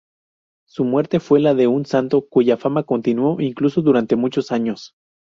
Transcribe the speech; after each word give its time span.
Su 0.67 0.83
muerte 0.83 1.19
fue 1.19 1.39
la 1.39 1.53
de 1.53 1.67
un 1.67 1.85
santo, 1.85 2.27
cuya 2.27 2.57
fama 2.57 2.81
continuó 2.81 3.39
incluso 3.39 3.83
durante 3.83 4.15
muchos 4.15 4.51
años. 4.51 4.95